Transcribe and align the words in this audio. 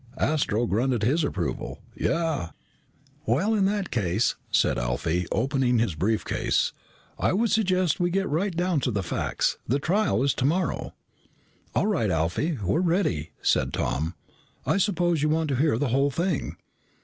Astro 0.17 0.65
grunted 0.65 1.03
his 1.03 1.23
approval. 1.23 1.83
"Yeah." 1.95 2.49
"Well, 3.27 3.53
in 3.53 3.65
that 3.65 3.91
case," 3.91 4.33
said 4.49 4.79
Alfie, 4.79 5.27
opening 5.31 5.77
his 5.77 5.93
brief 5.93 6.25
case, 6.25 6.73
"I 7.19 7.33
would 7.33 7.51
suggest 7.51 7.99
that 7.99 8.03
we 8.03 8.09
get 8.09 8.27
right 8.27 8.55
down 8.57 8.79
to 8.79 8.89
the 8.89 9.03
facts. 9.03 9.59
The 9.67 9.77
trial 9.77 10.23
is 10.23 10.33
tomorrow." 10.33 10.95
"All 11.75 11.85
right, 11.85 12.09
Alfie, 12.09 12.57
we're 12.63 12.81
ready," 12.81 13.29
said 13.43 13.73
Tom. 13.73 14.15
"I 14.65 14.77
suppose 14.77 15.21
you 15.21 15.29
want 15.29 15.49
to 15.49 15.55
hear 15.57 15.77
the 15.77 15.89
whole 15.89 16.09
thing." 16.09 16.57